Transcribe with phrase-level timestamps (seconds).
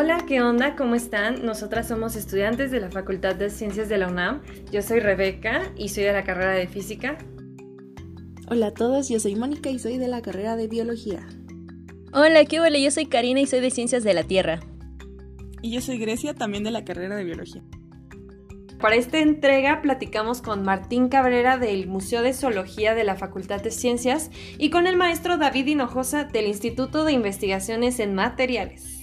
[0.00, 0.76] Hola, ¿qué onda?
[0.76, 1.44] ¿Cómo están?
[1.44, 4.42] Nosotras somos estudiantes de la Facultad de Ciencias de la UNAM.
[4.70, 7.18] Yo soy Rebeca y soy de la carrera de Física.
[8.48, 11.26] Hola a todos, yo soy Mónica y soy de la carrera de Biología.
[12.12, 12.78] Hola, ¿qué hola?
[12.78, 14.60] Yo soy Karina y soy de Ciencias de la Tierra.
[15.62, 17.64] Y yo soy Grecia, también de la carrera de Biología.
[18.78, 23.72] Para esta entrega platicamos con Martín Cabrera del Museo de Zoología de la Facultad de
[23.72, 28.97] Ciencias y con el maestro David Hinojosa del Instituto de Investigaciones en Materiales.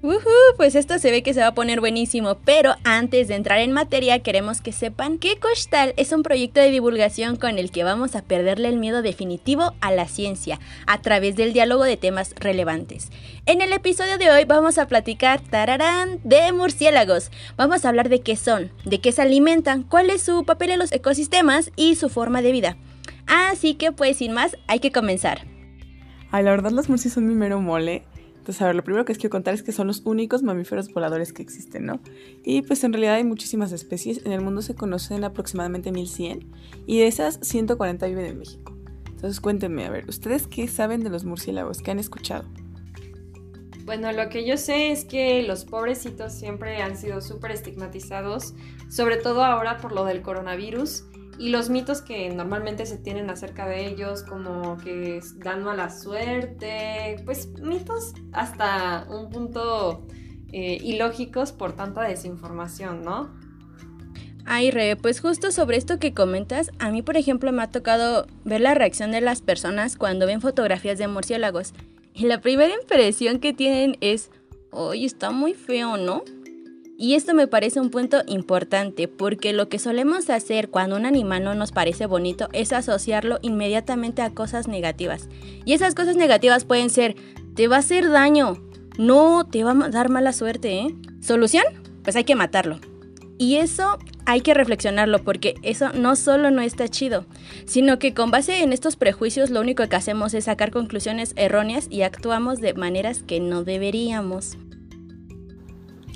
[0.00, 0.12] Uh
[0.56, 3.72] pues esto se ve que se va a poner buenísimo, pero antes de entrar en
[3.72, 8.14] materia queremos que sepan que Costal es un proyecto de divulgación con el que vamos
[8.14, 13.10] a perderle el miedo definitivo a la ciencia a través del diálogo de temas relevantes.
[13.46, 17.30] En el episodio de hoy vamos a platicar tararán de murciélagos.
[17.56, 20.78] Vamos a hablar de qué son, de qué se alimentan, cuál es su papel en
[20.78, 22.76] los ecosistemas y su forma de vida.
[23.26, 25.46] Así que pues sin más, hay que comenzar.
[26.30, 28.04] Ay, la verdad los murciélagos son mi mero mole.
[28.48, 30.90] Entonces, a ver, lo primero que les quiero contar es que son los únicos mamíferos
[30.90, 32.00] voladores que existen, ¿no?
[32.42, 34.24] Y pues en realidad hay muchísimas especies.
[34.24, 36.50] En el mundo se conocen aproximadamente 1100
[36.86, 38.74] y de esas 140 viven en México.
[39.10, 41.82] Entonces, cuéntenme, a ver, ¿ustedes qué saben de los murciélagos?
[41.82, 42.46] ¿Qué han escuchado?
[43.84, 48.54] Bueno, lo que yo sé es que los pobrecitos siempre han sido súper estigmatizados,
[48.88, 51.04] sobre todo ahora por lo del coronavirus
[51.38, 57.22] y los mitos que normalmente se tienen acerca de ellos, como que dan mala suerte,
[57.24, 60.06] pues mitos hasta un punto
[60.52, 63.30] eh, ilógicos por tanta desinformación, ¿no?
[64.50, 68.26] Ay, Re, pues justo sobre esto que comentas, a mí por ejemplo me ha tocado
[68.44, 71.72] ver la reacción de las personas cuando ven fotografías de murciélagos.
[72.14, 74.30] Y la primera impresión que tienen es,
[74.70, 76.24] oye, está muy feo, ¿no?
[77.00, 81.44] Y esto me parece un punto importante porque lo que solemos hacer cuando un animal
[81.44, 85.28] no nos parece bonito es asociarlo inmediatamente a cosas negativas.
[85.64, 87.14] Y esas cosas negativas pueden ser,
[87.54, 88.60] te va a hacer daño,
[88.98, 90.94] no, te va a dar mala suerte, ¿eh?
[91.20, 91.62] ¿Solución?
[92.02, 92.80] Pues hay que matarlo.
[93.38, 97.26] Y eso hay que reflexionarlo porque eso no solo no está chido,
[97.64, 101.86] sino que con base en estos prejuicios lo único que hacemos es sacar conclusiones erróneas
[101.90, 104.58] y actuamos de maneras que no deberíamos.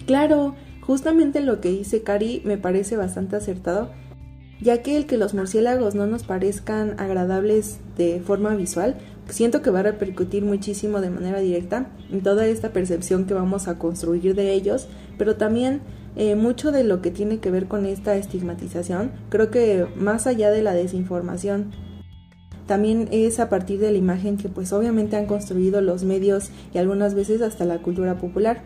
[0.07, 3.91] Claro, Justamente lo que dice Cari me parece bastante acertado,
[4.61, 8.97] ya que el que los murciélagos no nos parezcan agradables de forma visual,
[9.29, 13.69] siento que va a repercutir muchísimo de manera directa en toda esta percepción que vamos
[13.69, 14.89] a construir de ellos,
[15.19, 15.81] pero también
[16.17, 20.51] eh, mucho de lo que tiene que ver con esta estigmatización, creo que más allá
[20.51, 21.71] de la desinformación,
[22.67, 26.79] también es a partir de la imagen que pues obviamente han construido los medios y
[26.79, 28.63] algunas veces hasta la cultura popular.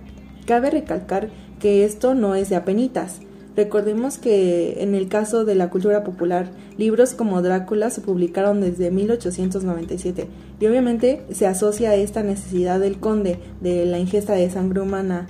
[0.47, 1.31] Cabe recalcar
[1.61, 3.21] que esto no es de apenitas.
[3.57, 8.91] Recordemos que en el caso de la cultura popular, libros como Drácula se publicaron desde
[8.91, 10.29] 1897
[10.61, 15.27] y obviamente se asocia a esta necesidad del conde de la ingesta de sangre humana,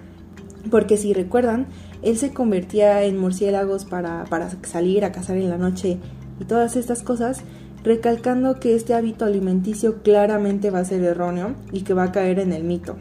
[0.73, 1.69] porque si recuerdan,
[2.03, 5.99] él se convertía en murciélagos para, para salir a cazar en la noche
[6.41, 7.43] y todas estas cosas,
[7.85, 12.41] recalcando que este hábito alimenticio claramente va a ser erróneo y que va a caer
[12.41, 12.97] en el mito.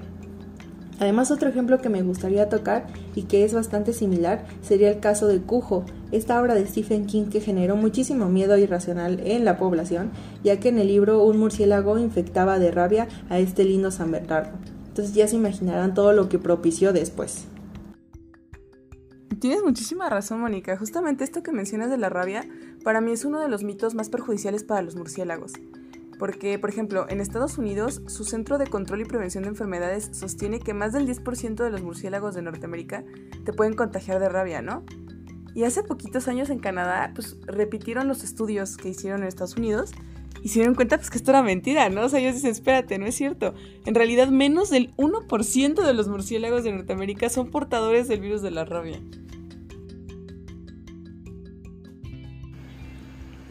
[1.00, 5.28] Además, otro ejemplo que me gustaría tocar y que es bastante similar sería el caso
[5.28, 10.12] de Cujo, esta obra de Stephen King que generó muchísimo miedo irracional en la población,
[10.44, 14.58] ya que en el libro un murciélago infectaba de rabia a este lindo San Bernardo.
[14.88, 17.48] Entonces ya se imaginarán todo lo que propició después.
[19.42, 20.78] Tienes muchísima razón, Mónica.
[20.78, 22.48] Justamente esto que mencionas de la rabia,
[22.84, 25.52] para mí es uno de los mitos más perjudiciales para los murciélagos.
[26.18, 30.60] Porque, por ejemplo, en Estados Unidos, su Centro de Control y Prevención de Enfermedades sostiene
[30.60, 33.04] que más del 10% de los murciélagos de Norteamérica
[33.44, 34.84] te pueden contagiar de rabia, ¿no?
[35.54, 39.92] Y hace poquitos años en Canadá, pues repitieron los estudios que hicieron en Estados Unidos
[40.44, 42.04] y se dieron cuenta pues que esto era mentira, ¿no?
[42.04, 43.56] O sea, ellos dicen, espérate, no es cierto.
[43.86, 48.52] En realidad, menos del 1% de los murciélagos de Norteamérica son portadores del virus de
[48.52, 49.02] la rabia.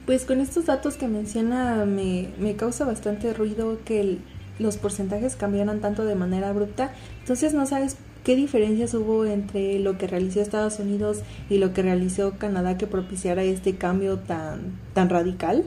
[0.07, 4.19] Pues con estos datos que menciona me, causa bastante ruido que
[4.59, 6.93] los porcentajes cambiaran tanto de manera abrupta.
[7.21, 11.83] Entonces no sabes qué diferencias hubo entre lo que realizó Estados Unidos y lo que
[11.83, 15.65] realizó Canadá que propiciara este cambio tan, tan radical.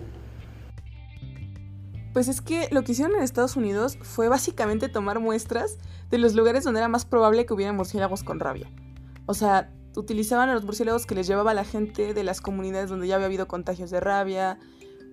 [2.14, 5.78] Pues es que lo que hicieron en Estados Unidos fue básicamente tomar muestras
[6.12, 8.70] de los lugares donde era más probable que hubiera murciélagos con rabia.
[9.26, 13.08] O sea, utilizaban a los murciélagos que les llevaba la gente de las comunidades donde
[13.08, 14.60] ya había habido contagios de rabia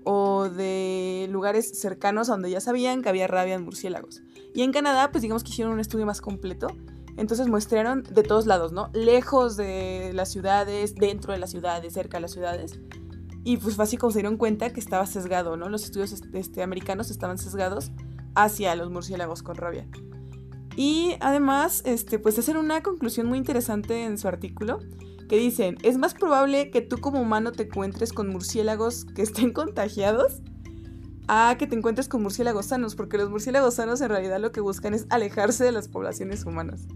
[0.05, 4.23] o de lugares cercanos a donde ya sabían que había rabia en murciélagos.
[4.55, 6.69] Y en Canadá, pues digamos que hicieron un estudio más completo.
[7.17, 8.91] Entonces muestrearon de todos lados, ¿no?
[8.93, 12.79] Lejos de las ciudades, dentro de las ciudades, cerca de las ciudades.
[13.45, 15.69] Y pues así como se dieron cuenta que estaba sesgado, ¿no?
[15.69, 17.93] Los estudios este, americanos estaban sesgados
[18.35, 19.87] hacia los murciélagos con rabia.
[20.77, 24.81] Y además, este, pues hacen una conclusión muy interesante en su artículo,
[25.29, 29.53] que dicen, es más probable que tú como humano te encuentres con murciélagos que estén
[29.53, 30.43] contagiados
[31.27, 34.61] a que te encuentres con murciélagos sanos, porque los murciélagos sanos en realidad lo que
[34.61, 36.87] buscan es alejarse de las poblaciones humanas.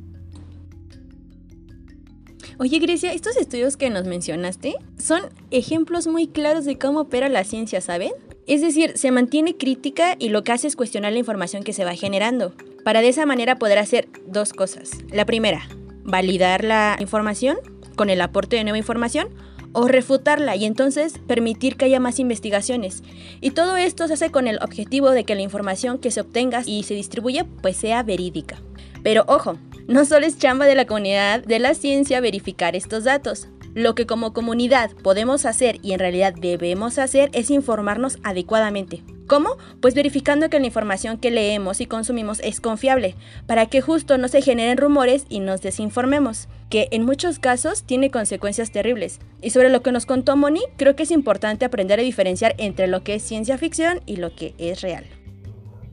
[2.61, 5.23] Oye Grecia, estos estudios que nos mencionaste son
[5.53, 8.11] ejemplos muy claros de cómo opera la ciencia, ¿saben?
[8.49, 11.85] Es decir, se mantiene crítica y lo que hace es cuestionar la información que se
[11.85, 12.55] va generando,
[12.89, 14.93] para de esa manera poder hacer dos cosas.
[15.13, 15.69] La primera,
[16.05, 17.59] validar la información
[17.97, 19.29] con el aporte de nueva información
[19.75, 23.03] o refutarla y entonces permitir que haya más investigaciones.
[23.43, 26.63] Y todo esto se hace con el objetivo de que la información que se obtenga
[26.65, 28.63] y se distribuya pues sea verídica.
[29.03, 33.49] Pero ojo, no solo es chamba de la comunidad de la ciencia verificar estos datos.
[33.79, 39.05] Lo que como comunidad podemos hacer y en realidad debemos hacer es informarnos adecuadamente.
[39.29, 39.57] ¿Cómo?
[39.81, 43.15] Pues verificando que la información que leemos y consumimos es confiable,
[43.47, 48.11] para que justo no se generen rumores y nos desinformemos, que en muchos casos tiene
[48.11, 49.21] consecuencias terribles.
[49.43, 52.89] Y sobre lo que nos contó Moni, creo que es importante aprender a diferenciar entre
[52.89, 55.05] lo que es ciencia ficción y lo que es real.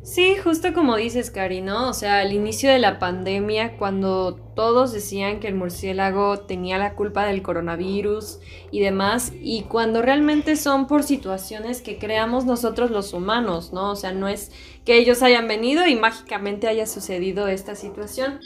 [0.05, 1.89] Sí, justo como dices, Cari, ¿no?
[1.89, 6.93] O sea, al inicio de la pandemia, cuando todos decían que el murciélago tenía la
[6.93, 8.37] culpa del coronavirus
[8.69, 13.89] y demás, y cuando realmente son por situaciones que creamos nosotros los humanos, ¿no?
[13.89, 14.51] O sea, no es
[14.85, 18.41] que ellos hayan venido y mágicamente haya sucedido esta situación.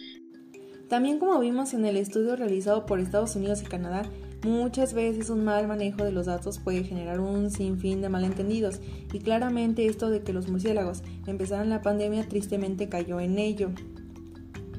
[0.88, 4.04] También como vimos en el estudio realizado por Estados Unidos y Canadá,
[4.44, 8.80] Muchas veces un mal manejo de los datos puede generar un sinfín de malentendidos
[9.12, 13.70] y claramente esto de que los murciélagos empezaran la pandemia tristemente cayó en ello.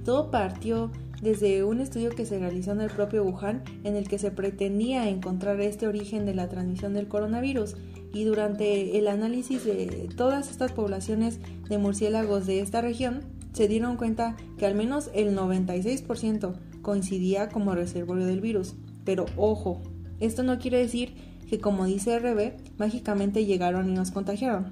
[0.03, 0.91] Todo partió
[1.21, 5.11] desde un estudio que se realizó en el propio Wuhan en el que se pretendía
[5.11, 7.77] encontrar este origen de la transmisión del coronavirus
[8.15, 13.21] y durante el análisis de todas estas poblaciones de murciélagos de esta región
[13.53, 18.75] se dieron cuenta que al menos el 96% coincidía como reservorio del virus.
[19.11, 19.81] Pero ojo,
[20.21, 21.15] esto no quiere decir
[21.49, 24.67] que como dice RB, mágicamente llegaron y nos contagiaron.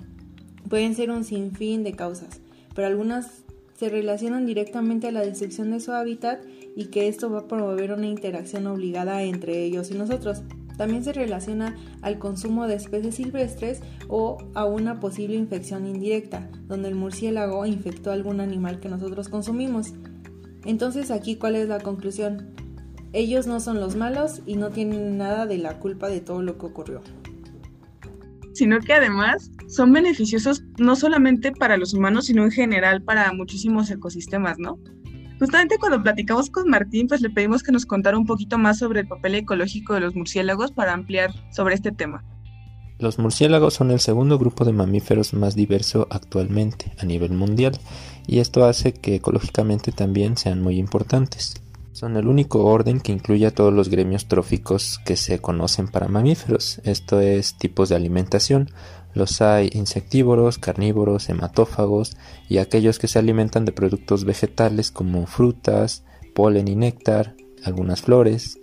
[0.69, 2.40] Pueden ser un sinfín de causas,
[2.73, 3.43] pero algunas
[3.76, 6.40] se relacionan directamente a la destrucción de su hábitat
[6.76, 10.43] y que esto va a promover una interacción obligada entre ellos y nosotros.
[10.76, 16.87] También se relaciona al consumo de especies silvestres o a una posible infección indirecta, donde
[16.87, 19.94] el murciélago infectó a algún animal que nosotros consumimos.
[20.64, 22.55] Entonces aquí, ¿cuál es la conclusión?
[23.13, 26.59] Ellos no son los malos y no tienen nada de la culpa de todo lo
[26.59, 27.01] que ocurrió.
[28.53, 33.91] Sino que además son beneficiosos no solamente para los humanos, sino en general para muchísimos
[33.91, 34.79] ecosistemas, ¿no?
[35.39, 39.01] Justamente cuando platicamos con Martín, pues le pedimos que nos contara un poquito más sobre
[39.01, 42.25] el papel ecológico de los murciélagos para ampliar sobre este tema.
[42.99, 47.79] Los murciélagos son el segundo grupo de mamíferos más diverso actualmente a nivel mundial
[48.27, 51.55] y esto hace que ecológicamente también sean muy importantes.
[51.93, 56.08] Son el único orden que incluye a todos los gremios tróficos que se conocen para
[56.08, 58.70] mamíferos, esto es tipos de alimentación.
[59.14, 62.17] Los hay insectívoros, carnívoros, hematófagos
[62.49, 66.05] y aquellos que se alimentan de productos vegetales como frutas,
[66.35, 68.58] polen y néctar, algunas flores.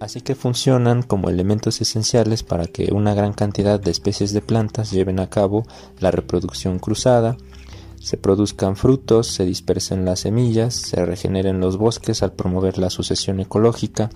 [0.00, 4.90] Así que funcionan como elementos esenciales para que una gran cantidad de especies de plantas
[4.90, 5.64] lleven a cabo
[5.98, 7.36] la reproducción cruzada
[8.00, 13.40] se produzcan frutos, se dispersen las semillas, se regeneren los bosques al promover la sucesión
[13.40, 14.10] ecológica.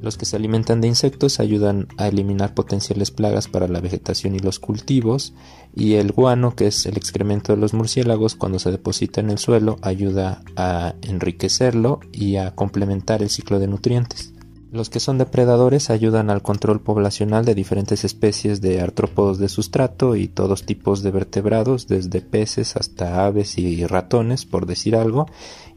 [0.00, 4.38] Los que se alimentan de insectos ayudan a eliminar potenciales plagas para la vegetación y
[4.38, 5.34] los cultivos,
[5.74, 9.38] y el guano, que es el excremento de los murciélagos, cuando se deposita en el
[9.38, 14.32] suelo, ayuda a enriquecerlo y a complementar el ciclo de nutrientes.
[14.72, 20.14] Los que son depredadores ayudan al control poblacional de diferentes especies de artrópodos de sustrato
[20.14, 25.26] y todos tipos de vertebrados, desde peces hasta aves y ratones, por decir algo,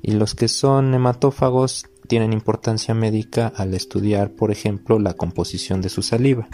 [0.04, 5.90] y los que son hematófagos tienen importancia médica al estudiar, por ejemplo, la composición de
[5.90, 6.48] su saliva.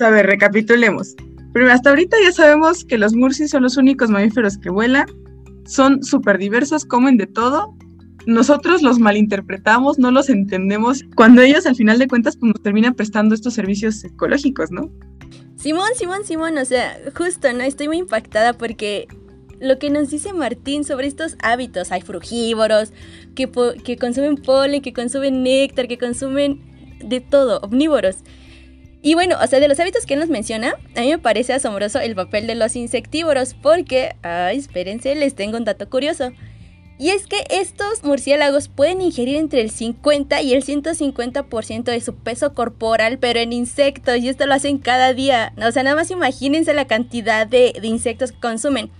[0.00, 1.16] A ver, recapitulemos.
[1.52, 5.06] Primero, hasta ahorita ya sabemos que los murcis son los únicos mamíferos que vuelan,
[5.64, 7.74] son súper diversos, comen de todo
[8.26, 12.94] nosotros los malinterpretamos, no los entendemos, cuando ellos al final de cuentas pues, nos terminan
[12.94, 14.90] prestando estos servicios ecológicos, ¿no?
[15.56, 17.62] Simón, Simón, Simón, o sea, justo, ¿no?
[17.62, 19.08] Estoy muy impactada porque
[19.60, 22.92] lo que nos dice Martín sobre estos hábitos, hay frugívoros
[23.34, 23.50] que,
[23.82, 26.60] que consumen polen, que consumen néctar, que consumen
[27.02, 28.16] de todo, omnívoros.
[29.02, 31.52] Y bueno, o sea, de los hábitos que él nos menciona, a mí me parece
[31.52, 36.32] asombroso el papel de los insectívoros, porque, ay, espérense, les tengo un dato curioso.
[36.98, 42.14] Y es que estos murciélagos pueden ingerir entre el 50 y el 150% de su
[42.14, 45.52] peso corporal, pero en insectos, y esto lo hacen cada día.
[45.58, 48.90] O sea, nada más imagínense la cantidad de, insectos que consumen.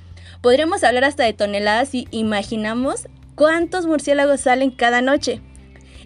[0.43, 5.41] Podríamos hablar hasta de toneladas y imaginamos cuántos murciélagos salen cada noche.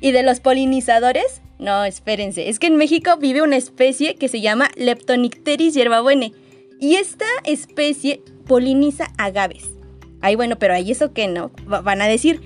[0.00, 1.42] ¿Y de los polinizadores?
[1.59, 6.32] No, espérense, es que en México vive una especie que se llama Leptonicteris hierbabuene
[6.80, 9.79] y esta especie poliniza agaves.
[10.20, 12.40] Ay, bueno, pero ahí eso que no, van a decir,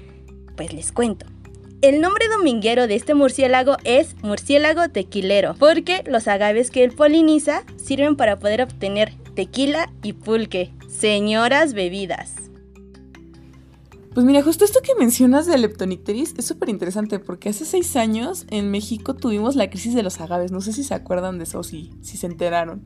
[0.57, 1.27] pues les cuento.
[1.83, 7.65] El nombre dominguero de este murciélago es murciélago tequilero, porque los agaves que él poliniza
[7.77, 12.35] sirven para poder obtener tequila y pulque, señoras bebidas.
[14.15, 18.47] Pues mira, justo esto que mencionas de Leptonicteris es súper interesante porque hace seis años
[18.49, 20.53] en México tuvimos la crisis de los agaves.
[20.53, 22.83] No sé si se acuerdan de eso o si se enteraron.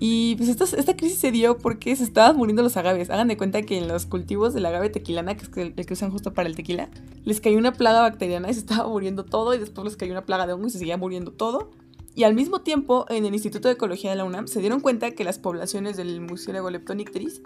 [0.00, 3.10] Y pues esta, crisis se dio porque se estaban muriendo los agaves.
[3.10, 6.10] Hagan de cuenta que en los cultivos del agave tequilana, que es el, que usan
[6.10, 6.88] justo para el tequila,
[7.24, 9.54] les cayó una plaga bacteriana y se estaba muriendo todo.
[9.54, 11.70] Y después les cayó una plaga de hongo y se seguía muriendo todo.
[12.14, 15.12] Y al mismo tiempo, en el Instituto de Ecología de la UNAM se dieron cuenta
[15.12, 17.42] que las poblaciones del murciélago Leptonicteris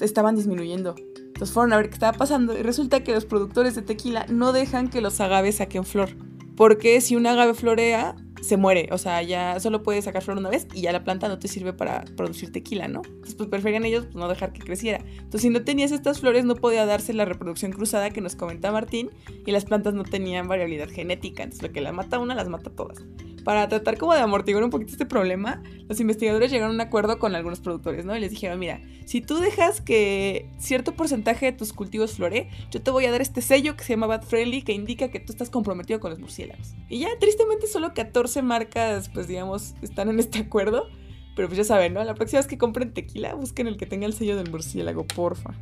[0.00, 0.94] estaban disminuyendo.
[1.16, 4.52] Entonces fueron a ver qué estaba pasando y resulta que los productores de tequila no
[4.52, 6.10] dejan que los agaves saquen flor.
[6.56, 8.88] Porque si un agave florea, se muere.
[8.92, 11.48] O sea, ya solo puedes sacar flor una vez y ya la planta no te
[11.48, 13.02] sirve para producir tequila, ¿no?
[13.04, 14.98] Entonces, pues preferían ellos pues, no dejar que creciera.
[14.98, 18.70] Entonces, si no tenías estas flores, no podía darse la reproducción cruzada que nos comenta
[18.70, 19.10] Martín
[19.46, 21.42] y las plantas no tenían variabilidad genética.
[21.42, 23.04] Entonces, lo que las mata una, las mata todas.
[23.44, 27.18] Para tratar como de amortiguar un poquito este problema, los investigadores llegaron a un acuerdo
[27.18, 28.16] con algunos productores, ¿no?
[28.16, 32.80] Y les dijeron, mira, si tú dejas que cierto porcentaje de tus cultivos flore, yo
[32.80, 35.32] te voy a dar este sello que se llama Bad Friendly que indica que tú
[35.32, 36.74] estás comprometido con los murciélagos.
[36.88, 40.88] Y ya, tristemente, solo 14 marcas, pues digamos, están en este acuerdo.
[41.36, 42.04] Pero pues ya saben, ¿no?
[42.04, 45.54] La próxima vez que compren tequila, busquen el que tenga el sello del murciélago, porfa.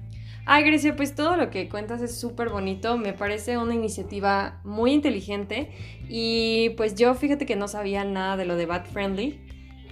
[0.45, 4.93] Ay, Grecia, pues todo lo que cuentas es súper bonito, me parece una iniciativa muy
[4.93, 5.71] inteligente.
[6.09, 9.41] Y pues yo fíjate que no sabía nada de lo de Bat Friendly,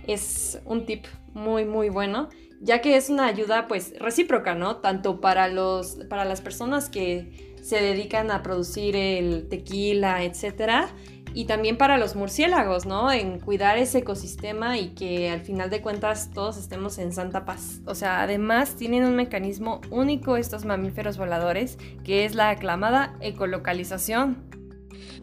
[0.07, 1.04] es un tip
[1.35, 2.28] muy muy bueno,
[2.61, 4.78] ya que es una ayuda pues recíproca, ¿no?
[4.78, 10.88] Tanto para, los, para las personas que se dedican a producir el tequila, etcétera,
[11.34, 13.10] y también para los murciélagos, ¿no?
[13.12, 17.80] En cuidar ese ecosistema y que al final de cuentas todos estemos en santa paz.
[17.87, 24.50] O sea, además tienen un mecanismo único estos mamíferos voladores, que es la aclamada ecolocalización.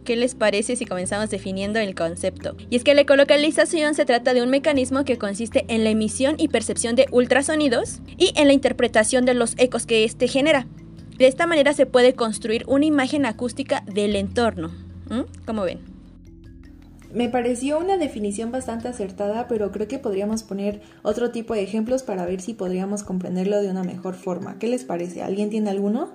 [0.03, 2.55] ¿Qué les parece si comenzamos definiendo el concepto?
[2.69, 6.35] Y es que la ecolocalización se trata de un mecanismo que consiste en la emisión
[6.37, 10.65] y percepción de ultrasonidos y en la interpretación de los ecos que éste genera.
[11.17, 14.69] De esta manera se puede construir una imagen acústica del entorno.
[15.09, 15.21] ¿Mm?
[15.45, 15.96] ¿Cómo ven?
[17.13, 22.03] Me pareció una definición bastante acertada, pero creo que podríamos poner otro tipo de ejemplos
[22.03, 24.59] para ver si podríamos comprenderlo de una mejor forma.
[24.59, 25.21] ¿Qué les parece?
[25.21, 26.13] ¿Alguien tiene alguno?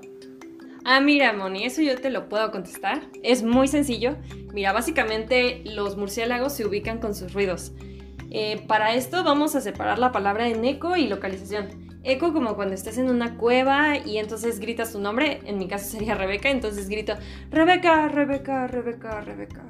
[0.85, 3.03] Ah, mira, Moni, eso yo te lo puedo contestar.
[3.23, 4.17] Es muy sencillo.
[4.53, 7.73] Mira, básicamente los murciélagos se ubican con sus ruidos.
[8.31, 11.69] Eh, para esto vamos a separar la palabra en eco y localización.
[12.03, 15.89] Eco como cuando estés en una cueva y entonces gritas tu nombre, en mi caso
[15.89, 17.15] sería Rebeca, entonces grito
[17.51, 19.65] Rebeca, Rebeca, Rebeca, Rebeca.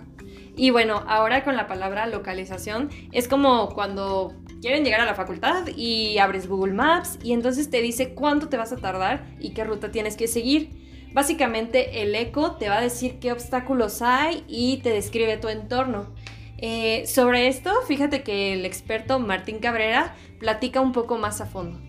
[0.56, 5.66] Y bueno, ahora con la palabra localización es como cuando quieren llegar a la facultad
[5.74, 9.64] y abres Google Maps y entonces te dice cuánto te vas a tardar y qué
[9.64, 11.08] ruta tienes que seguir.
[11.14, 16.14] Básicamente el eco te va a decir qué obstáculos hay y te describe tu entorno.
[16.58, 21.80] Eh, sobre esto, fíjate que el experto Martín Cabrera platica un poco más a fondo.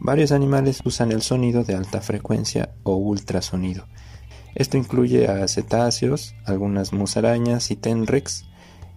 [0.00, 3.86] Varios animales usan el sonido de alta frecuencia o ultrasonido
[4.58, 8.44] esto incluye a cetáceos, algunas musarañas y tenrex,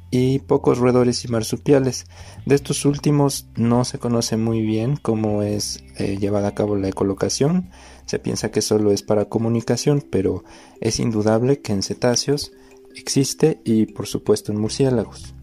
[0.09, 2.07] y pocos roedores y marsupiales.
[2.47, 6.89] De estos últimos no se conoce muy bien cómo es eh, llevada a cabo la
[6.89, 7.69] ecolocación.
[8.07, 10.43] Se piensa que solo es para comunicación, pero
[10.81, 12.51] es indudable que en cetáceos
[12.95, 15.35] existe y por supuesto en murciélagos.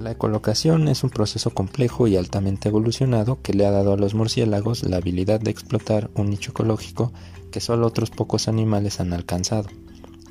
[0.00, 4.14] La ecolocación es un proceso complejo y altamente evolucionado que le ha dado a los
[4.14, 7.12] murciélagos la habilidad de explotar un nicho ecológico
[7.52, 9.68] que solo otros pocos animales han alcanzado,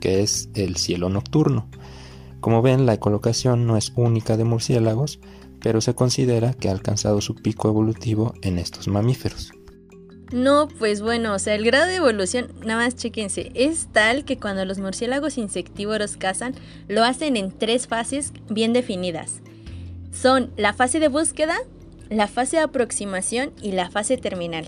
[0.01, 1.69] que es el cielo nocturno.
[2.41, 5.21] Como ven, la ecolocación no es única de murciélagos,
[5.61, 9.53] pero se considera que ha alcanzado su pico evolutivo en estos mamíferos.
[10.33, 14.39] No, pues bueno, o sea, el grado de evolución, nada más chequense, es tal que
[14.39, 16.53] cuando los murciélagos insectívoros cazan,
[16.89, 19.41] lo hacen en tres fases bien definidas.
[20.13, 21.57] Son la fase de búsqueda,
[22.09, 24.67] la fase de aproximación y la fase terminal.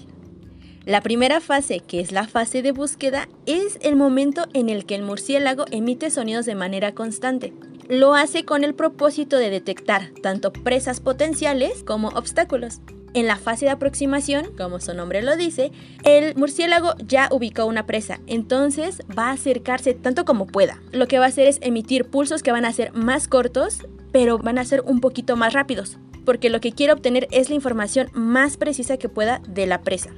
[0.86, 4.96] La primera fase, que es la fase de búsqueda, es el momento en el que
[4.96, 7.54] el murciélago emite sonidos de manera constante.
[7.88, 12.82] Lo hace con el propósito de detectar tanto presas potenciales como obstáculos.
[13.14, 15.72] En la fase de aproximación, como su nombre lo dice,
[16.04, 20.82] el murciélago ya ubicó una presa, entonces va a acercarse tanto como pueda.
[20.92, 23.80] Lo que va a hacer es emitir pulsos que van a ser más cortos,
[24.16, 27.56] pero van a ser un poquito más rápidos, porque lo que quiere obtener es la
[27.56, 30.12] información más precisa que pueda de la presa.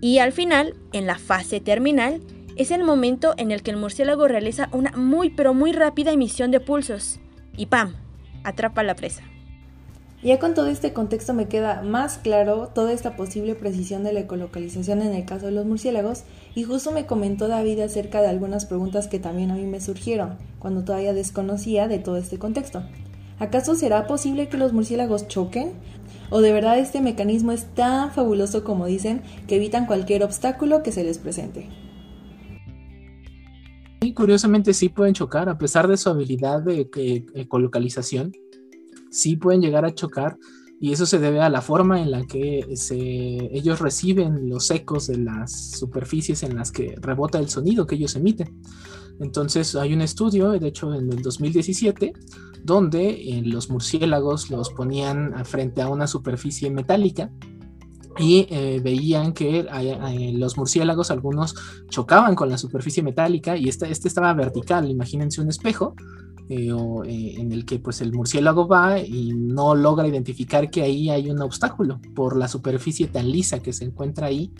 [0.00, 2.20] Y al final, en la fase terminal,
[2.54, 6.52] es el momento en el que el murciélago realiza una muy pero muy rápida emisión
[6.52, 7.18] de pulsos
[7.56, 7.96] y ¡pam!
[8.44, 9.24] atrapa a la presa.
[10.22, 14.20] Ya con todo este contexto me queda más claro toda esta posible precisión de la
[14.20, 16.24] ecolocalización en el caso de los murciélagos
[16.54, 20.36] y justo me comentó David acerca de algunas preguntas que también a mí me surgieron
[20.58, 22.82] cuando todavía desconocía de todo este contexto.
[23.38, 25.72] ¿Acaso será posible que los murciélagos choquen?
[26.28, 30.92] ¿O de verdad este mecanismo es tan fabuloso como dicen que evitan cualquier obstáculo que
[30.92, 31.66] se les presente?
[34.02, 36.90] Y curiosamente sí pueden chocar, a pesar de su habilidad de
[37.34, 38.32] ecolocalización,
[39.10, 40.36] sí pueden llegar a chocar
[40.82, 42.64] y eso se debe a la forma en la que
[43.52, 48.16] ellos reciben los ecos de las superficies en las que rebota el sonido que ellos
[48.16, 48.62] emiten.
[49.20, 52.14] Entonces hay un estudio, de hecho en el 2017,
[52.64, 57.30] donde eh, los murciélagos los ponían frente a una superficie metálica
[58.18, 61.54] y eh, veían que eh, los murciélagos algunos
[61.90, 65.94] chocaban con la superficie metálica y este, este estaba vertical, imagínense un espejo
[66.50, 71.30] eh, en el que pues el murciélago va y no logra identificar que ahí hay
[71.30, 74.52] un obstáculo por la superficie tan lisa que se encuentra ahí.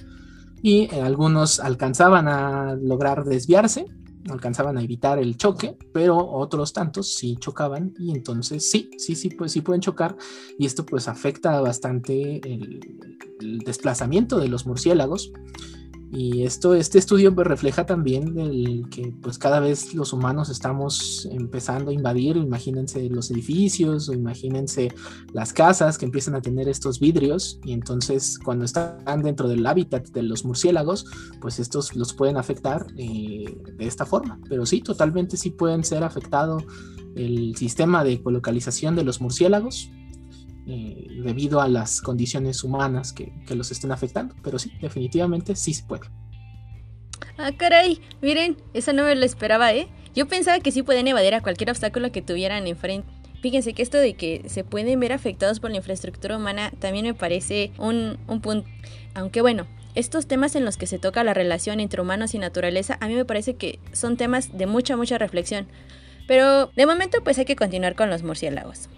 [0.62, 3.86] Y algunos alcanzaban a lograr desviarse
[4.28, 9.30] alcanzaban a evitar el choque, pero otros tantos sí chocaban y entonces sí, sí, sí,
[9.30, 10.16] pues sí pueden chocar.
[10.58, 12.80] Y esto pues afecta bastante el
[13.64, 15.32] desplazamiento de los murciélagos
[16.12, 18.34] y esto, este estudio pues, refleja también
[18.90, 24.92] que pues cada vez los humanos estamos empezando a invadir, imagínense los edificios o imagínense
[25.32, 30.08] las casas que empiezan a tener estos vidrios y entonces cuando están dentro del hábitat
[30.08, 31.06] de los murciélagos,
[31.40, 33.44] pues estos los pueden afectar eh,
[33.76, 34.40] de esta forma.
[34.48, 36.58] Pero sí, totalmente sí pueden ser afectado
[37.14, 39.90] el sistema de colocalización de los murciélagos
[40.70, 44.34] eh, debido a las condiciones humanas que, los estén afectando.
[44.42, 46.02] Pero sí, definitivamente sí se puede.
[47.36, 49.88] Ah, caray, miren, eso no me lo esperaba, ¿eh?
[50.14, 53.08] Yo pensaba que sí pueden evadir a cualquier obstáculo que tuvieran enfrente.
[53.40, 57.14] Fíjense que esto de que se pueden ver afectados por la infraestructura humana también me
[57.14, 58.68] parece un, un punto.
[59.14, 62.98] Aunque bueno, estos temas en los que se toca la relación entre humanos y naturaleza,
[63.00, 65.66] a mí me parece que son temas de mucha, mucha reflexión.
[66.28, 68.88] Pero de momento pues hay que continuar con los murciélagos.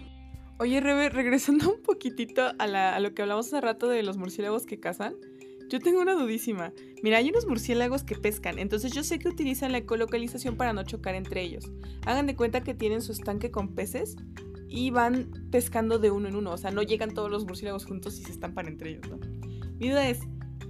[0.63, 4.79] Oye, Rebe, regresando un poquitito a, lo que hablamos hace rato de los murciélagos que
[4.79, 5.13] cazan,
[5.67, 6.71] yo tengo una dudísima.
[7.03, 10.83] Mira, hay unos murciélagos que pescan, entonces yo sé que utilizan la ecolocalización para no
[10.83, 11.69] chocar entre ellos.
[12.05, 14.15] Hagan de cuenta que tienen su estanque con peces
[14.69, 18.17] y van pescando de uno en uno, o sea, no llegan todos los murciélagos juntos
[18.21, 19.19] y se estampan entre ellos, ¿no?
[19.79, 20.21] Mi duda es,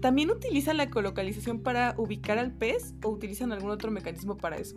[0.02, 4.74] ¿también utilizan la ecolocalización para ubicar al pez o utilizan algún otro mecanismo para eso?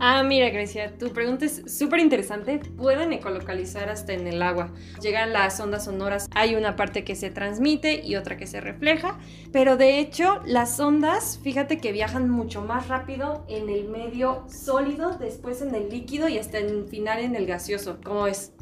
[0.00, 2.60] Ah, mira, Grecia, tu pregunta es súper interesante.
[2.76, 4.72] Pueden ecolocalizar hasta en el agua.
[5.02, 9.18] Llegan las ondas sonoras, hay una parte que se transmite y otra que se refleja,
[9.52, 15.18] pero de hecho las ondas, fíjate que viajan mucho más rápido en el medio sólido,
[15.18, 17.98] después en el líquido y hasta en final en el gaseoso.
[18.04, 18.52] ¿Cómo es?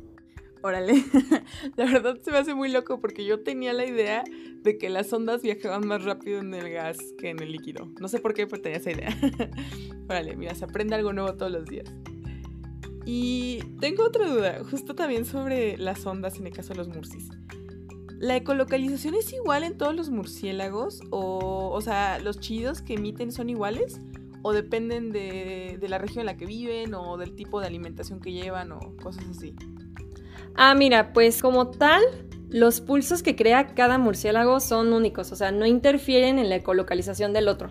[0.67, 0.95] Órale,
[1.77, 4.25] la verdad se me hace muy loco porque yo tenía la idea
[4.65, 7.89] de que las ondas viajaban más rápido en el gas que en el líquido.
[8.01, 9.17] No sé por qué, pero tenía esa idea.
[10.09, 11.95] Órale, mira, se aprende algo nuevo todos los días.
[13.05, 17.29] Y tengo otra duda, justo también sobre las ondas en el caso de los murcis.
[18.19, 21.01] ¿La ecolocalización es igual en todos los murciélagos?
[21.13, 24.01] O, o sea, ¿los chillidos que emiten son iguales?
[24.43, 26.93] ¿O dependen de, de la región en la que viven?
[26.95, 28.73] ¿O del tipo de alimentación que llevan?
[28.73, 29.55] ¿O cosas así?
[30.57, 32.03] Ah, mira, pues como tal,
[32.49, 37.35] los pulsos que crea cada murciélago son únicos, o sea, no interfieren en la ecolocalización
[37.35, 37.71] del otro.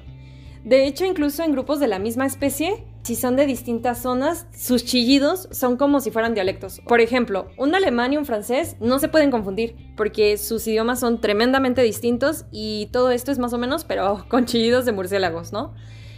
[0.64, 4.84] De hecho, incluso en grupos de la misma especie, si son de distintas zonas, sus
[4.84, 6.82] chillidos son como si fueran dialectos.
[6.88, 11.22] Por ejemplo, un alemán y un francés no se pueden confundir porque sus idiomas son
[11.22, 15.74] tremendamente distintos y todo esto es más o menos, pero con chillidos de murciélagos, ¿no?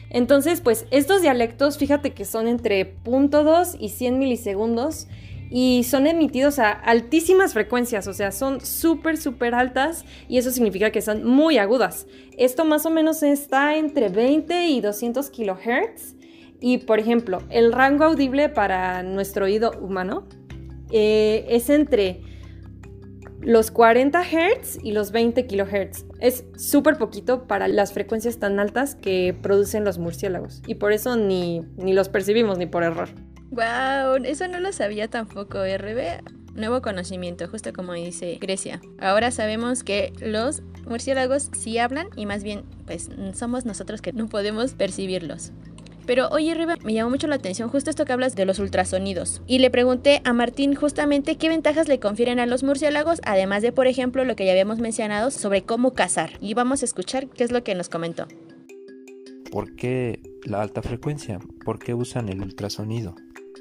[0.10, 5.08] Entonces, pues estos dialectos, fíjate que son entre 0.2 y 100 milisegundos
[5.50, 10.92] y son emitidos a altísimas frecuencias, o sea, son súper, súper altas y eso significa
[10.92, 12.08] que son muy agudas.
[12.38, 16.16] Esto más o menos está entre 20 y 200 kilohertz
[16.60, 20.28] y, por ejemplo, el rango audible para nuestro oído humano
[20.92, 22.22] eh, es entre
[23.42, 26.06] los 40 Hz y los 20 kHz.
[26.20, 31.16] Es súper poquito para las frecuencias tan altas que producen los murciélagos y por eso
[31.16, 33.10] ni, ni los percibimos ni por error.
[33.52, 36.22] Wow, eso no lo sabía tampoco, RB.
[36.56, 38.82] Nuevo conocimiento, justo como dice Grecia.
[39.00, 44.28] Ahora sabemos que los murciélagos sí hablan y más bien pues somos nosotros que no
[44.28, 45.52] podemos percibirlos.
[46.08, 49.42] Pero oye, Riva, me llamó mucho la atención justo esto que hablas de los ultrasonidos.
[49.46, 53.74] Y le pregunté a Martín justamente qué ventajas le confieren a los murciélagos, además de,
[53.74, 56.32] por ejemplo, lo que ya habíamos mencionado sobre cómo cazar.
[56.40, 58.26] Y vamos a escuchar qué es lo que nos comentó.
[59.52, 61.40] ¿Por qué la alta frecuencia?
[61.66, 63.16] ¿Por qué usan el ultrasonido?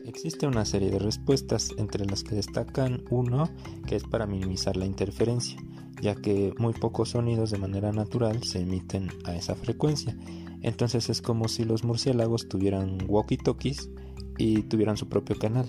[0.07, 3.51] Existe una serie de respuestas, entre las que destacan uno,
[3.89, 5.59] que es para minimizar la interferencia,
[6.01, 10.17] ya que muy pocos sonidos de manera natural se emiten a esa frecuencia.
[10.63, 13.91] Entonces es como si los murciélagos tuvieran walkie-talkies
[14.39, 15.67] y tuvieran su propio canal.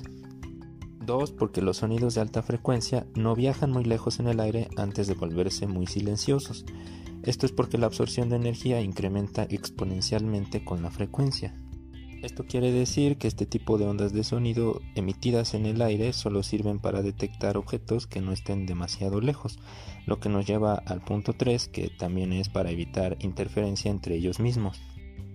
[1.04, 5.08] Dos, porque los sonidos de alta frecuencia no viajan muy lejos en el aire antes
[5.08, 6.63] de volverse muy silenciosos.
[7.23, 11.56] Esto es porque la absorción de energía incrementa exponencialmente con la frecuencia.
[12.23, 16.41] Esto quiere decir que este tipo de ondas de sonido emitidas en el aire solo
[16.41, 19.60] sirven para detectar objetos que no estén demasiado lejos,
[20.08, 24.39] lo que nos lleva al punto 3 que también es para evitar interferencia entre ellos
[24.39, 24.82] mismos.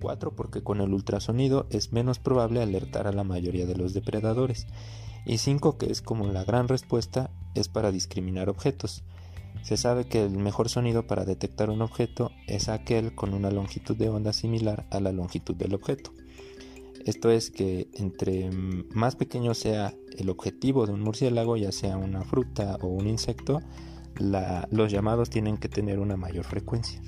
[0.00, 4.66] 4 porque con el ultrasonido es menos probable alertar a la mayoría de los depredadores.
[5.24, 9.04] Y 5 que es como la gran respuesta es para discriminar objetos.
[9.62, 13.96] Se sabe que el mejor sonido para detectar un objeto es aquel con una longitud
[13.96, 16.12] de onda similar a la longitud del objeto.
[17.04, 18.50] Esto es que entre
[18.90, 23.60] más pequeño sea el objetivo de un murciélago, ya sea una fruta o un insecto,
[24.18, 27.02] los llamados tienen que tener una mayor frecuencia.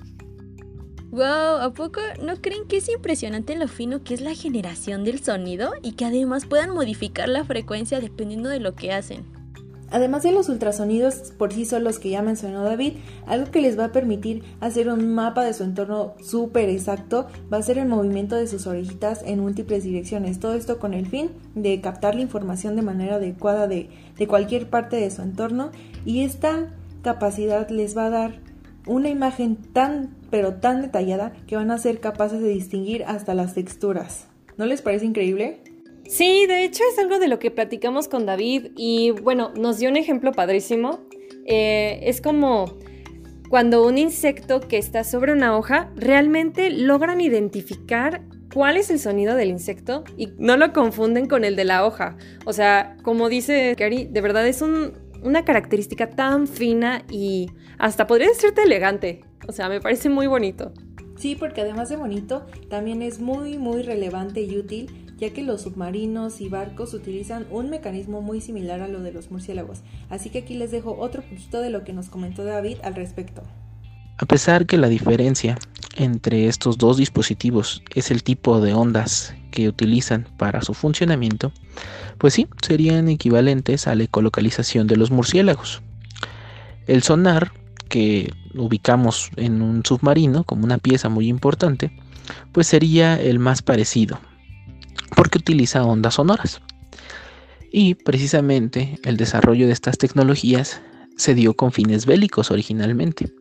[1.10, 5.22] Wow, ¿a poco no creen que es impresionante lo fino que es la generación del
[5.22, 9.24] sonido y que además puedan modificar la frecuencia dependiendo de lo que hacen?
[9.90, 12.94] Además de los ultrasonidos por sí solos que ya mencionó David,
[13.26, 17.58] algo que les va a permitir hacer un mapa de su entorno súper exacto va
[17.58, 20.40] a ser el movimiento de sus orejitas en múltiples direcciones.
[20.40, 24.68] Todo esto con el fin de captar la información de manera adecuada de, de cualquier
[24.68, 25.70] parte de su entorno
[26.04, 26.70] y esta
[27.02, 28.40] capacidad les va a dar
[28.86, 33.54] una imagen tan pero tan detallada que van a ser capaces de distinguir hasta las
[33.54, 34.26] texturas.
[34.56, 35.60] ¿No les parece increíble?
[36.08, 39.88] Sí, de hecho es algo de lo que platicamos con David y bueno, nos dio
[39.88, 41.00] un ejemplo padrísimo.
[41.46, 42.78] Eh, es como
[43.48, 49.34] cuando un insecto que está sobre una hoja realmente logran identificar cuál es el sonido
[49.34, 52.16] del insecto y no lo confunden con el de la hoja.
[52.44, 58.28] O sea, como dice Gary, de verdad es una característica tan fina y hasta podría
[58.28, 59.22] decirte elegante.
[59.48, 60.72] O sea, me parece muy bonito.
[61.16, 65.62] Sí, porque además de bonito, también es muy, muy relevante y útil ya que los
[65.62, 69.82] submarinos y barcos utilizan un mecanismo muy similar a lo de los murciélagos.
[70.10, 73.42] Así que aquí les dejo otro poquito de lo que nos comentó David al respecto.
[74.18, 75.58] A pesar que la diferencia
[75.96, 81.52] entre estos dos dispositivos es el tipo de ondas que utilizan para su funcionamiento,
[82.18, 85.82] pues sí, serían equivalentes a la ecolocalización de los murciélagos.
[86.86, 87.52] El sonar,
[87.88, 91.92] que ubicamos en un submarino como una pieza muy importante,
[92.52, 94.18] pues sería el más parecido,
[95.16, 96.60] porque utiliza ondas sonoras.
[97.72, 100.80] Y precisamente el desarrollo de estas tecnologías
[101.16, 103.32] se dio con fines bélicos originalmente.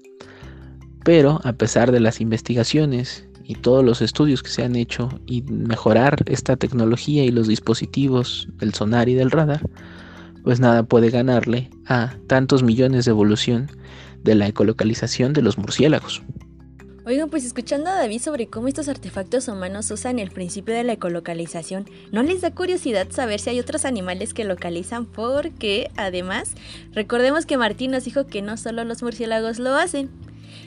[1.04, 5.44] Pero a pesar de las investigaciones y todos los estudios que se han hecho y
[5.44, 9.62] mejorar esta tecnología y los dispositivos del sonar y del radar,
[10.44, 13.70] pues nada puede ganarle a tantos millones de evolución
[14.24, 16.22] de la ecolocalización de los murciélagos.
[17.06, 20.94] Oigan, pues escuchando a David sobre cómo estos artefactos humanos usan el principio de la
[20.94, 25.06] ecolocalización, ¿no les da curiosidad saber si hay otros animales que localizan?
[25.06, 26.52] Porque, además,
[26.94, 30.12] recordemos que Martín nos dijo que no solo los murciélagos lo hacen.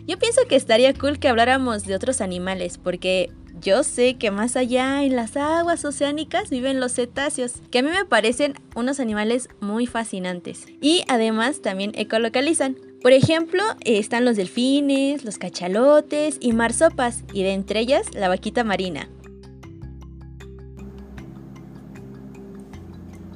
[0.07, 4.57] Yo pienso que estaría cool que habláramos de otros animales, porque yo sé que más
[4.57, 9.49] allá en las aguas oceánicas viven los cetáceos, que a mí me parecen unos animales
[9.61, 10.67] muy fascinantes.
[10.83, 12.77] Y además también ecolocalizan.
[13.07, 18.65] Por ejemplo, están los delfines, los cachalotes y marsopas, y de entre ellas la vaquita
[18.65, 19.09] marina.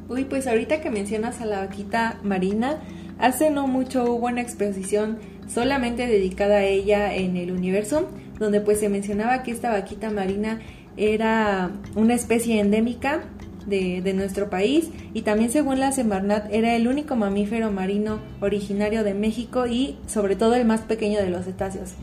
[0.09, 2.81] Uy, pues ahorita que mencionas a la vaquita marina,
[3.21, 8.81] hace no mucho hubo una exposición solamente dedicada a ella en el universo, donde pues
[8.81, 10.59] se mencionaba que esta vaquita marina
[10.97, 13.23] era una especie endémica
[13.67, 19.15] de, nuestro país y también según la Semarnat era el único mamífero marino originario de
[19.15, 21.95] México y sobre todo el más pequeño de los cetáceos.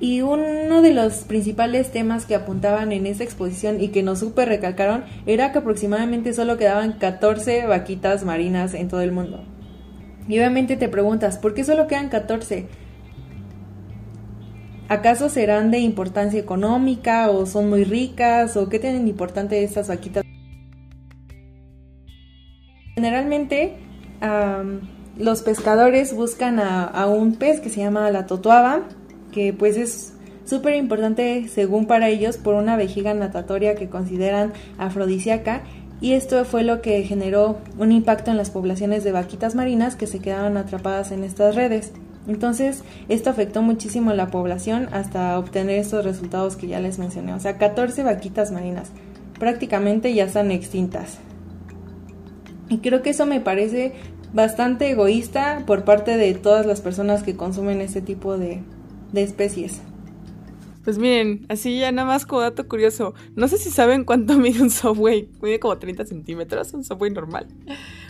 [0.00, 4.48] Y uno de los principales temas que apuntaban en esa exposición y que nos super
[4.48, 9.44] recalcaron era que aproximadamente solo quedaban 14 vaquitas marinas en todo el mundo.
[10.28, 12.66] Y obviamente te preguntas, ¿por qué solo quedan 14?
[14.92, 20.22] ¿Acaso serán de importancia económica o son muy ricas o qué tienen importante estas vaquitas?
[22.94, 23.78] Generalmente
[25.16, 28.82] los pescadores buscan a, un pez que se llama la totuaba,
[29.32, 30.12] que pues es
[30.44, 35.62] súper importante según para ellos por una vejiga natatoria que consideran afrodisíaca
[36.02, 40.06] y esto fue lo que generó un impacto en las poblaciones de vaquitas marinas que
[40.06, 41.94] se quedaban atrapadas en estas redes.
[42.26, 47.34] Entonces, esto afectó muchísimo la población hasta obtener estos resultados que ya les mencioné.
[47.34, 48.90] O sea, 14 vaquitas marinas
[49.38, 51.18] prácticamente ya están extintas.
[52.68, 53.92] Y creo que eso me parece
[54.32, 58.62] bastante egoísta por parte de todas las personas que consumen este tipo de,
[59.12, 59.80] de especies.
[60.84, 63.14] Pues miren, así ya nada más como dato curioso.
[63.36, 65.28] No sé si saben cuánto mide un subway.
[65.42, 67.46] Mide como 30 centímetros, un subway normal.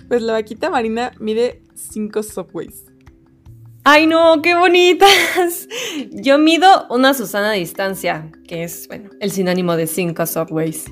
[0.08, 2.91] Pues la vaquita marina mide 5 subways.
[3.84, 4.40] ¡Ay no!
[4.42, 5.68] ¡Qué bonitas!
[6.12, 10.84] Yo mido una Susana a distancia, que es, bueno, el sinónimo de 5 subways.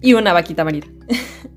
[0.00, 0.86] Y una vaquita marina.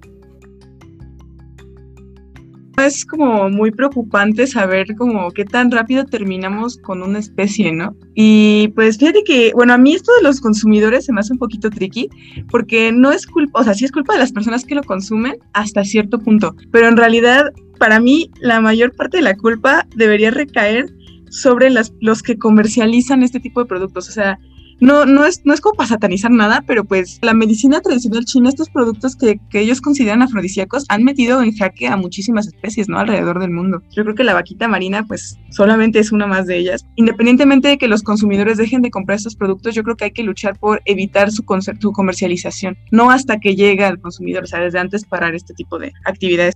[2.78, 7.96] Es como muy preocupante saber como qué tan rápido terminamos con una especie, ¿no?
[8.16, 11.40] Y pues fíjate que, bueno, a mí esto de los consumidores se me hace un
[11.40, 12.10] poquito tricky,
[12.52, 15.38] porque no es culpa, o sea, sí es culpa de las personas que lo consumen
[15.54, 20.32] hasta cierto punto, pero en realidad, para mí, la mayor parte de la culpa debería
[20.32, 20.94] recaer
[21.30, 24.10] sobre las, los que comercializan este tipo de productos.
[24.10, 24.40] O sea,
[24.82, 28.50] no, no, es, no es como para satanizar nada, pero pues la medicina tradicional china,
[28.50, 33.00] estos productos que, que, ellos consideran afrodisíacos, han metido en jaque a muchísimas especies, ¿no?
[33.00, 33.82] Alrededor del mundo.
[33.92, 36.86] Yo creo que la vaquita marina, pues solamente es una más de ellas.
[36.98, 40.24] Independientemente de que los consumidores dejen de comprar estos productos, yo creo que hay que
[40.24, 41.46] luchar por evitar su,
[41.80, 45.80] su comercialización, no hasta que llegue al consumidor, o sea, desde antes parar este tipo
[45.80, 46.56] de actividades.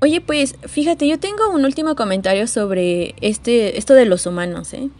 [0.00, 4.90] Oye, pues fíjate, yo tengo un último comentario sobre este, esto de los humanos, ¿eh?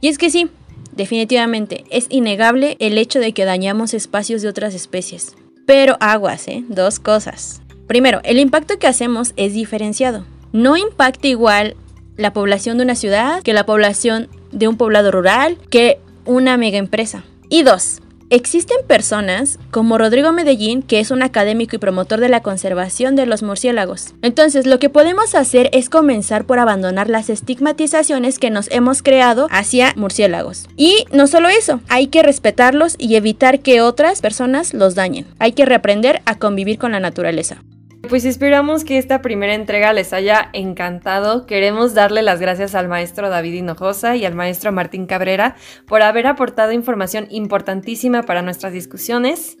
[0.00, 0.48] Y es que sí,
[0.96, 5.34] Definitivamente, es innegable el hecho de que dañamos espacios de otras especies.
[5.66, 6.64] Pero aguas, ¿eh?
[6.68, 7.62] Dos cosas.
[7.88, 10.24] Primero, el impacto que hacemos es diferenciado.
[10.52, 11.74] No impacta igual
[12.16, 16.78] la población de una ciudad que la población de un poblado rural que una mega
[16.78, 17.24] empresa.
[17.48, 22.40] Y dos, Existen personas como Rodrigo Medellín, que es un académico y promotor de la
[22.40, 24.14] conservación de los murciélagos.
[24.22, 29.46] Entonces, lo que podemos hacer es comenzar por abandonar las estigmatizaciones que nos hemos creado
[29.50, 30.66] hacia murciélagos.
[30.76, 35.26] Y no solo eso, hay que respetarlos y evitar que otras personas los dañen.
[35.38, 37.62] Hay que reaprender a convivir con la naturaleza.
[38.08, 41.46] Pues esperamos que esta primera entrega les haya encantado.
[41.46, 46.26] Queremos darle las gracias al maestro David Hinojosa y al maestro Martín Cabrera por haber
[46.26, 49.56] aportado información importantísima para nuestras discusiones.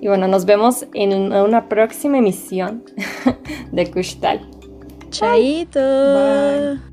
[0.00, 2.84] Y bueno, nos vemos en una próxima emisión
[3.72, 4.48] de Kushtal.
[5.10, 5.80] Chaito.
[5.80, 6.91] Bye.